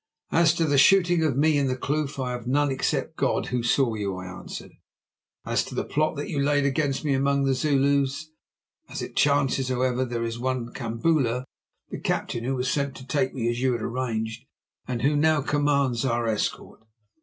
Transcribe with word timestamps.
"As 0.31 0.55
to 0.55 0.65
the 0.65 0.79
shooting 0.79 1.21
at 1.21 1.37
me 1.37 1.59
in 1.59 1.67
the 1.67 1.77
kloof, 1.77 2.17
I 2.19 2.31
have 2.31 2.47
none 2.47 2.71
except 2.71 3.17
God 3.17 3.49
who 3.49 3.61
saw 3.61 3.93
you," 3.93 4.15
I 4.17 4.25
answered. 4.25 4.71
"As 5.45 5.63
to 5.65 5.75
the 5.75 5.83
plot 5.83 6.15
that 6.15 6.27
you 6.27 6.39
laid 6.41 6.65
against 6.65 7.05
me 7.05 7.13
among 7.13 7.43
the 7.43 7.53
Zulus, 7.53 8.31
as 8.89 9.03
it 9.03 9.15
chances, 9.15 9.69
however, 9.69 10.03
there 10.03 10.23
is 10.23 10.39
one, 10.39 10.73
Kambula, 10.73 11.45
the 11.91 11.99
captain 11.99 12.43
who 12.45 12.55
was 12.55 12.71
sent 12.71 12.95
to 12.95 13.05
take 13.05 13.35
me 13.35 13.47
as 13.47 13.61
you 13.61 13.73
had 13.73 13.81
arranged, 13.83 14.45
and 14.87 15.03
who 15.03 15.15
now 15.15 15.39
commands 15.43 16.03
our 16.03 16.25
escort." 16.27 16.79